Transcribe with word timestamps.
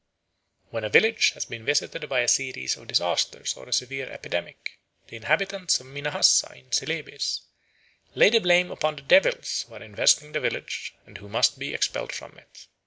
When 0.71 0.83
a 0.83 0.89
village 0.89 1.29
has 1.35 1.45
been 1.45 1.63
visited 1.63 2.09
by 2.09 2.21
a 2.21 2.27
series 2.27 2.75
of 2.75 2.87
disasters 2.87 3.53
or 3.55 3.69
a 3.69 3.71
severe 3.71 4.11
epidemic, 4.11 4.79
the 5.09 5.15
inhabitants 5.15 5.79
of 5.79 5.85
Minahassa 5.85 6.55
in 6.57 6.71
Celebes 6.71 7.41
lay 8.15 8.31
the 8.31 8.39
blame 8.39 8.71
upon 8.71 8.95
the 8.95 9.03
devils 9.03 9.63
who 9.67 9.75
are 9.75 9.83
infesting 9.83 10.31
the 10.31 10.39
village 10.39 10.95
and 11.05 11.19
who 11.19 11.29
must 11.29 11.59
be 11.59 11.75
expelled 11.75 12.13
from 12.13 12.35
it. 12.39 12.65